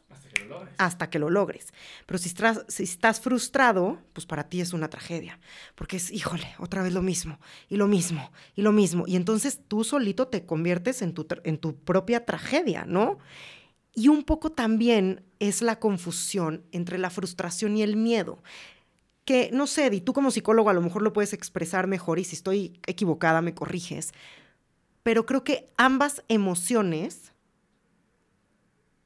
[0.80, 1.72] hasta que lo logres.
[2.08, 5.39] Pero si estás, si estás frustrado, pues para ti es una tragedia,
[5.76, 7.39] porque es, híjole, otra vez lo mismo,
[7.70, 9.04] y lo mismo, y lo mismo.
[9.06, 13.20] Y entonces tú solito te conviertes en tu, en tu propia tragedia, ¿no?
[13.94, 18.41] Y un poco también es la confusión entre la frustración y el miedo.
[19.24, 22.24] Que no sé, y tú como psicólogo a lo mejor lo puedes expresar mejor y
[22.24, 24.13] si estoy equivocada me corriges,
[25.04, 27.32] pero creo que ambas emociones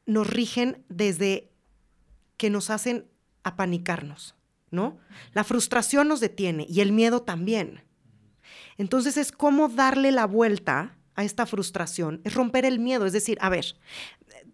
[0.06, 1.52] nos rigen desde
[2.38, 3.08] que nos hacen
[3.44, 4.36] apanicarnos,
[4.72, 4.98] ¿no?
[5.34, 7.84] La frustración nos detiene y el miedo también.
[8.78, 13.38] Entonces es como darle la vuelta a esta frustración, es romper el miedo, es decir,
[13.40, 13.66] a ver,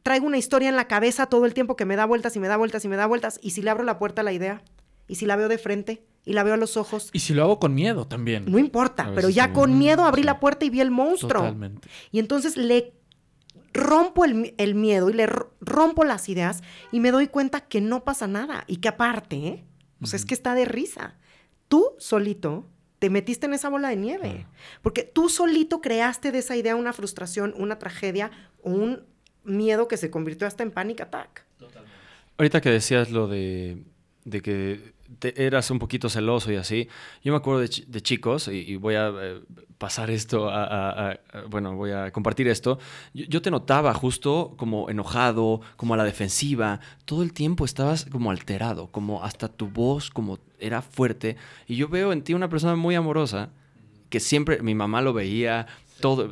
[0.04, 2.48] traigo una historia en la cabeza todo el tiempo que me da vueltas y me
[2.48, 4.62] da vueltas y me da vueltas, y si le abro la puerta a la idea,
[5.08, 7.10] y si la veo de frente, y la veo a los ojos.
[7.14, 8.46] Y si lo hago con miedo también.
[8.48, 11.42] No importa, pero ya con miedo abrí la puerta y vi el monstruo.
[11.42, 11.88] Totalmente.
[12.12, 12.94] Y entonces le
[13.74, 15.28] rompo el, miedo y le
[15.62, 19.66] rompo las ideas y me doy cuenta que no pasa nada y que aparte, ¿eh?
[20.02, 21.16] o sea, es que está de risa.
[21.68, 22.68] Tú solito
[23.00, 24.46] te metiste en esa bola de nieve,
[24.84, 28.30] porque tú solito creaste de esa idea una frustración, una tragedia
[28.62, 29.06] o un
[29.44, 31.46] miedo que se convirtió hasta en panic attack.
[31.58, 31.98] Totalmente.
[32.38, 33.84] Ahorita que decías lo de,
[34.26, 34.94] de que
[35.36, 36.88] eras un poquito celoso y así.
[37.24, 39.42] Yo me acuerdo de, chicos, y, voy a eh,
[39.78, 41.20] pasar esto a,
[41.50, 42.80] bueno, voy a compartir esto.
[43.14, 46.80] Yo, te notaba justo como enojado, como a la defensiva.
[47.06, 51.36] Todo el tiempo estabas como alterado, como hasta tu voz como era fuerte.
[51.68, 53.50] Y yo veo en ti una persona muy amorosa,
[54.10, 55.68] que siempre, mi mamá lo veía,
[56.00, 56.28] todo,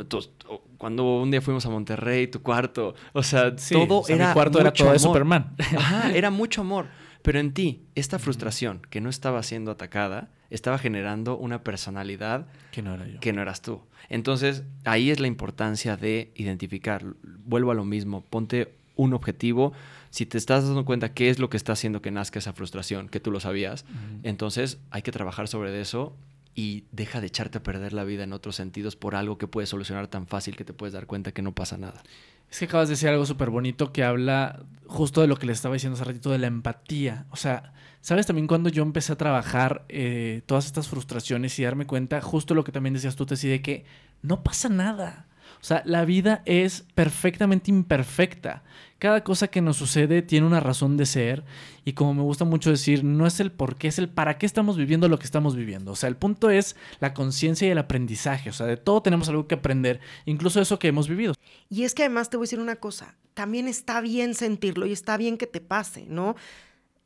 [0.78, 4.30] cuando un día fuimos a Monterrey, tu cuarto, o sea, todo era.
[4.30, 5.54] Mi cuarto era todo de Superman.
[5.78, 6.88] Ajá, era mucho amor.
[7.22, 12.82] Pero en ti, esta frustración que no estaba siendo atacada, estaba generando una personalidad que
[12.82, 13.20] no, era yo.
[13.20, 13.82] que no eras tú.
[14.10, 17.06] Entonces, ahí es la importancia de identificar.
[17.46, 19.74] Vuelvo a lo mismo, ponte un objetivo.
[20.10, 23.10] Si te estás dando cuenta qué es lo que está haciendo que nazca esa frustración,
[23.10, 23.86] que tú lo sabías,
[24.24, 26.16] entonces hay que trabajar sobre eso
[26.56, 29.70] y deja de echarte a perder la vida en otros sentidos por algo que puedes
[29.70, 32.04] solucionar tan fácil que te puedes dar cuenta que no pasa nada.
[32.52, 35.54] Es que acabas de decir algo súper bonito que habla justo de lo que le
[35.54, 37.26] estaba diciendo hace ratito, de la empatía.
[37.30, 41.86] O sea, ¿sabes también cuando yo empecé a trabajar eh, todas estas frustraciones y darme
[41.86, 43.86] cuenta, justo lo que también decías tú, te de que
[44.22, 45.28] no pasa nada.
[45.62, 48.64] O sea, la vida es perfectamente imperfecta.
[48.98, 51.44] Cada cosa que nos sucede tiene una razón de ser
[51.86, 54.46] y como me gusta mucho decir, no es el por qué, es el para qué
[54.46, 55.92] estamos viviendo lo que estamos viviendo.
[55.92, 58.50] O sea, el punto es la conciencia y el aprendizaje.
[58.50, 61.34] O sea, de todo tenemos algo que aprender, incluso eso que hemos vivido.
[61.70, 64.92] Y es que además te voy a decir una cosa, también está bien sentirlo y
[64.92, 66.36] está bien que te pase, ¿no?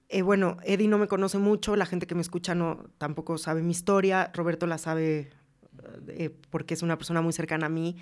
[0.09, 3.63] Eh, bueno, Eddie no me conoce mucho, la gente que me escucha no tampoco sabe
[3.63, 5.31] mi historia, Roberto la sabe
[6.07, 7.97] eh, porque es una persona muy cercana a mí.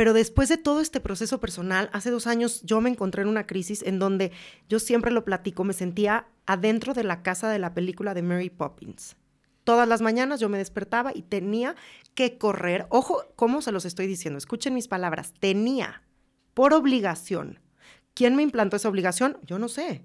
[0.00, 3.46] Pero después de todo este proceso personal, hace dos años yo me encontré en una
[3.46, 4.32] crisis en donde
[4.66, 8.48] yo siempre lo platico, me sentía adentro de la casa de la película de Mary
[8.48, 9.16] Poppins.
[9.62, 11.76] Todas las mañanas yo me despertaba y tenía
[12.14, 12.86] que correr.
[12.88, 14.38] Ojo, ¿cómo se los estoy diciendo?
[14.38, 15.34] Escuchen mis palabras.
[15.38, 16.02] Tenía
[16.54, 17.60] por obligación.
[18.14, 19.36] ¿Quién me implantó esa obligación?
[19.42, 20.02] Yo no sé.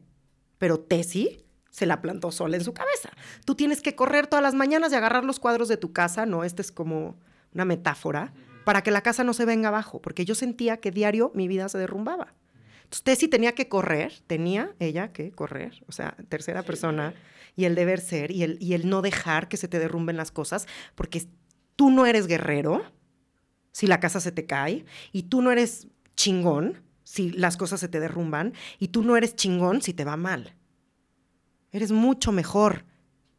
[0.58, 3.12] Pero Tessie se la plantó sola en su cabeza.
[3.46, 6.44] Tú tienes que correr todas las mañanas y agarrar los cuadros de tu casa, ¿no?
[6.44, 7.18] Este es como
[7.54, 8.34] una metáfora
[8.66, 11.70] para que la casa no se venga abajo, porque yo sentía que diario mi vida
[11.70, 12.34] se derrumbaba.
[12.84, 17.14] Entonces, Tessie tenía que correr, tenía ella que correr, o sea, tercera persona,
[17.56, 20.32] y el deber ser, y el, y el no dejar que se te derrumben las
[20.32, 21.24] cosas, porque
[21.76, 22.84] tú no eres guerrero
[23.72, 27.88] si la casa se te cae, y tú no eres chingón si las cosas se
[27.88, 30.56] te derrumban, y tú no eres chingón si te va mal.
[31.72, 32.86] Eres mucho mejor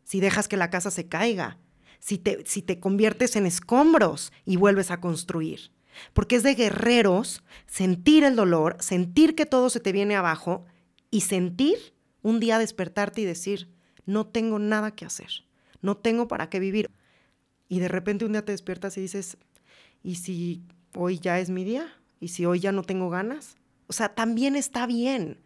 [0.04, 1.58] si dejas que la casa se caiga
[2.06, 5.72] si te, si te conviertes en escombros y vuelves a construir.
[6.12, 10.64] Porque es de guerreros sentir el dolor, sentir que todo se te viene abajo
[11.10, 11.76] y sentir
[12.22, 15.46] un día despertarte y decir, no tengo nada que hacer,
[15.80, 16.92] no tengo para qué vivir.
[17.68, 19.36] Y de repente un día te despiertas y dices,
[20.04, 20.62] ¿y si
[20.94, 21.92] hoy ya es mi día?
[22.20, 23.56] ¿Y si hoy ya no tengo ganas?
[23.88, 25.40] O sea, también está bien,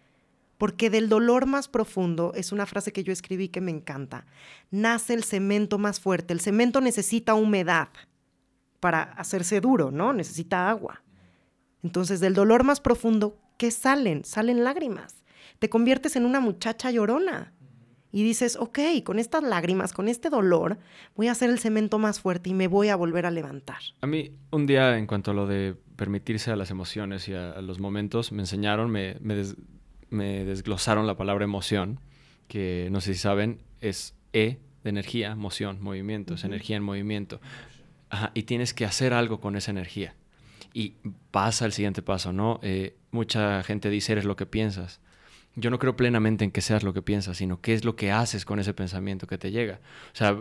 [0.61, 4.27] porque del dolor más profundo, es una frase que yo escribí que me encanta,
[4.71, 6.35] nace el cemento más fuerte.
[6.35, 7.89] El cemento necesita humedad
[8.79, 10.13] para hacerse duro, ¿no?
[10.13, 11.03] Necesita agua.
[11.83, 14.23] Entonces, del dolor más profundo, ¿qué salen?
[14.27, 15.25] Salen lágrimas.
[15.61, 17.55] Te conviertes en una muchacha llorona.
[18.13, 20.77] Y dices, ok, con estas lágrimas, con este dolor,
[21.17, 23.79] voy a hacer el cemento más fuerte y me voy a volver a levantar.
[24.03, 27.63] A mí, un día, en cuanto a lo de permitirse a las emociones y a,
[27.63, 29.43] los momentos, me enseñaron, me, me,
[30.11, 32.01] desglosaron la palabra emoción,
[32.49, 37.41] que no sé si saben, es E de energía, emoción, movimiento, es energía en movimiento.
[38.35, 40.15] y tienes que hacer algo con esa energía.
[40.73, 40.95] Y
[41.31, 42.61] pasa el siguiente paso, ¿no?
[42.63, 45.01] Eh, mucha gente dice, eres lo que piensas
[45.57, 48.13] yo no creo plenamente en que seas lo que piensas, sino qué es lo que
[48.13, 49.81] haces con ese pensamiento que te llega.
[50.13, 50.39] O sea,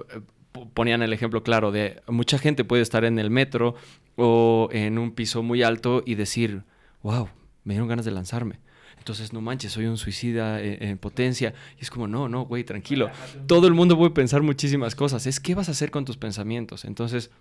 [0.74, 3.76] ponían el ejemplo claro de mucha gente puede estar en el metro
[4.16, 6.64] o en un piso muy alto y decir,
[7.02, 7.30] wow,
[7.64, 8.60] me dieron ganas de lanzarme.
[9.00, 11.54] Entonces, no manches, soy un suicida en, potencia.
[11.78, 13.10] Y es como, no, no, güey, tranquilo.
[13.48, 15.26] Todo el mundo puede pensar muchísimas cosas.
[15.26, 16.86] Es qué vas a hacer con tus pensamientos.
[16.86, 17.32] Entonces,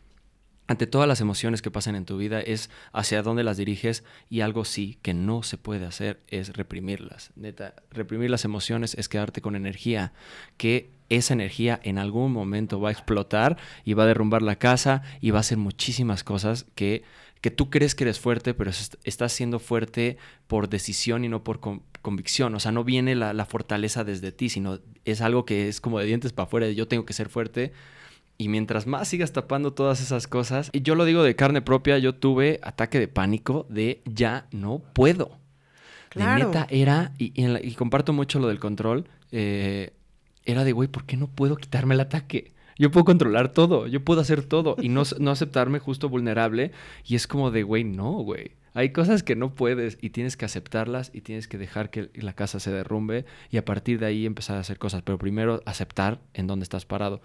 [0.69, 4.43] ante todas las emociones que pasan en tu vida es hacia dónde las diriges y
[4.43, 7.31] algo sí que no se puede hacer es reprimirlas.
[7.37, 10.13] Neta, reprimir las emociones es quedarte con energía,
[10.59, 15.03] que esa energía en algún momento va a explotar y va a derrumbar la casa
[15.23, 17.03] y va a hacer muchísimas cosas que,
[17.41, 18.71] que tú crees que eres fuerte, pero
[19.05, 21.61] estás siendo fuerte por decisión y no por
[22.03, 22.55] convicción.
[22.55, 25.99] O sea, no viene la, la fortaleza desde ti, sino es algo que es como
[25.99, 27.73] de dientes para afuera, de yo tengo que ser fuerte
[28.39, 31.99] y mientras más sigas tapando todas esas cosas, y yo lo digo de carne propia,
[31.99, 35.33] yo tuve ataque de pánico de ya no puedo.
[36.09, 36.39] Claro.
[36.39, 39.93] De neta era, y, comparto mucho lo del control, eh,
[40.45, 42.53] era de, güey, ¿por qué no puedo quitarme el ataque?
[42.79, 46.71] Yo puedo controlar todo, yo puedo hacer todo y no, no aceptarme justo vulnerable.
[47.05, 48.53] Y es como de, güey, no, güey.
[48.75, 52.33] Hay cosas que no puedes y tienes que aceptarlas y tienes que dejar que la
[52.33, 55.03] casa se derrumbe y a partir de ahí empezar a hacer cosas.
[55.03, 57.21] Pero primero aceptar en dónde estás parado.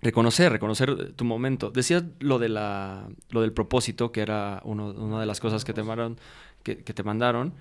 [0.00, 1.70] Reconocer, reconocer tu momento.
[1.70, 5.82] Decías lo, de la, lo del propósito, que era una de las cosas que te,
[5.82, 6.18] mandaron,
[6.62, 7.54] que, te mandaron.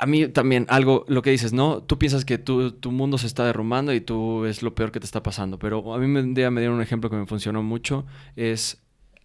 [0.00, 1.82] A mí también algo, lo que dices, ¿no?
[1.82, 5.00] Tú piensas que tu, tu mundo se está derrumbando y tú es lo peor que
[5.00, 5.58] te está pasando.
[5.58, 8.06] Pero a mí día me dieron un ejemplo que me funcionó mucho.
[8.34, 8.82] Es,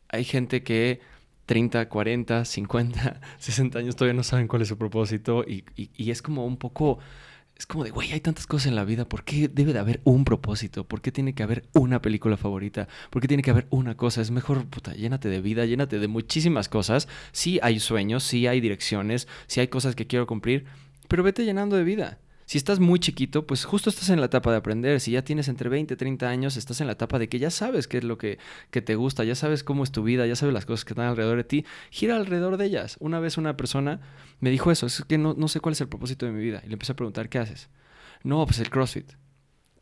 [0.09, 0.99] hay gente que
[1.45, 6.21] 30, 40, 50, 60 años todavía no saben cuál es su propósito y, y es
[6.21, 6.99] como un poco
[7.57, 10.01] es como de, güey, hay tantas cosas en la vida, ¿por qué debe de haber
[10.03, 10.85] un propósito?
[10.85, 12.89] ¿Por qué tiene que haber una película favorita?
[13.09, 14.21] ¿Por qué tiene que haber una cosa?
[14.21, 17.07] Es mejor, puta, llénate de vida, llénate de muchísimas cosas.
[17.31, 20.65] Sí hay sueños, sí hay direcciones, sí hay cosas que quiero cumplir,
[21.07, 22.19] pero vete llenando de vida.
[22.55, 25.01] Si estás muy chiquito, pues justo estás en la etapa de aprender.
[25.01, 27.51] Si ya tienes entre 20 y 30 años, estás en la etapa de que ya
[27.51, 28.39] sabes qué es lo que,
[28.71, 31.35] te gusta, ya sabes cómo es tu vida, ya sabes las cosas que están alrededor
[31.35, 31.65] de ti.
[31.89, 32.95] Gira alrededor de ellas.
[33.01, 33.99] Una vez una persona
[34.39, 36.61] me dijo eso, es que no, sé cuál es el propósito de mi vida.
[36.63, 37.67] Y le empecé a preguntar, ¿qué haces?
[38.23, 39.11] No, pues el CrossFit.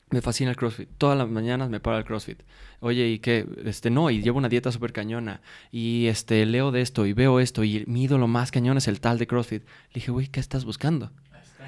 [0.10, 0.90] Me fascina el CrossFit.
[0.98, 2.42] Todas las mañanas me paro el CrossFit.
[2.80, 3.46] Oye, ¿y qué?
[3.66, 5.42] Este, no, y llevo una dieta súper cañona.
[5.72, 7.64] Y este, leo de esto y veo esto.
[7.64, 9.62] Y mi ídolo más cañón es el tal de CrossFit.
[9.62, 11.12] Le dije, güey, ¿qué estás buscando?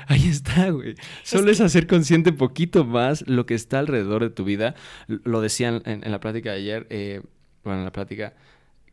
[0.07, 0.95] Ahí está, güey.
[1.23, 4.75] Solo es, hacer consciente poquito más lo que está alrededor de tu vida.
[5.07, 7.21] Lo decían en, la plática de ayer, eh,
[7.63, 8.33] bueno, en la plática,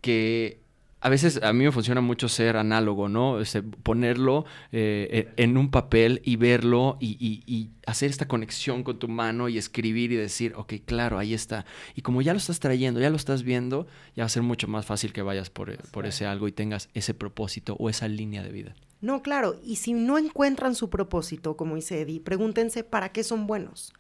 [0.01, 0.62] que
[1.03, 3.39] a veces a mí me funciona mucho ser análogo, ¿no?
[3.83, 9.49] ponerlo eh, e, en un papel y verlo y, hacer esta conexión con tu mano
[9.49, 11.67] y escribir y decir, ok, claro, ahí está.
[11.97, 14.69] Y como ya lo estás trayendo, ya lo estás viendo, ya va a ser mucho
[14.69, 18.45] más fácil que vayas por, por ese algo y tengas ese propósito o esa línea
[18.45, 18.75] de vida.
[19.01, 23.49] No, claro, y si no encuentran su propósito, como dice Eddie, pregúntense para qué son
[23.49, 23.93] buenos.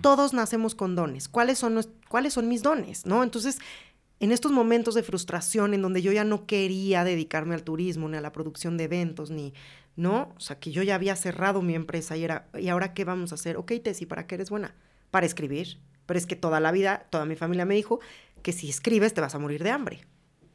[0.00, 1.28] Todos nacemos con dones.
[1.28, 3.04] ¿Cuáles son, ¿Cuáles son mis dones?
[3.04, 3.22] ¿No?
[3.22, 3.58] Entonces,
[4.20, 8.16] en estos momentos de frustración en donde yo ya no quería dedicarme al turismo, ni
[8.16, 9.52] a la producción de eventos, ni,
[9.94, 10.32] ¿no?
[10.36, 13.32] O sea, que yo ya había cerrado mi empresa y era, ¿y ahora qué vamos
[13.32, 13.56] a hacer?
[13.56, 14.74] Ok, Tessy, ¿para qué eres buena?
[15.10, 15.78] Para escribir.
[16.06, 18.00] Pero es que toda la vida, toda mi familia me dijo
[18.42, 20.06] que si escribes te vas a morir de hambre.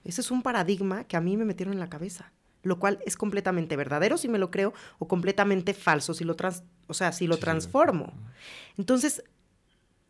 [0.03, 2.31] Ese es un paradigma que a mí me metieron en la cabeza
[2.63, 6.63] lo cual es completamente verdadero si me lo creo o completamente falso si lo trans,
[6.87, 8.13] o sea, si lo transformo.
[8.77, 9.23] Entonces,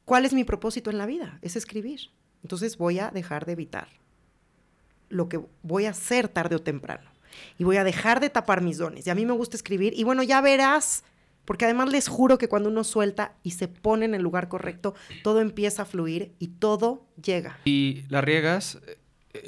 [0.06, 1.39] ¿cuál es mi propósito en la vida?
[1.41, 2.12] Es escribir.
[2.44, 3.88] Entonces voy a dejar de evitar
[5.10, 7.10] lo que voy a hacer tarde o temprano
[7.58, 9.08] y voy a dejar de tapar mis dones.
[9.08, 11.04] Y a mí me gusta escribir y bueno, ya verás,
[11.46, 14.96] porque además les juro que cuando uno suelta y se pone en el lugar correcto,
[15.24, 17.60] todo empieza a fluir y todo llega.
[17.66, 18.80] Y la riegas